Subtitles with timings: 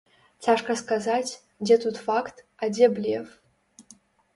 [0.45, 3.41] Цяжка сказаць, дзе тут факт, а дзе блеф.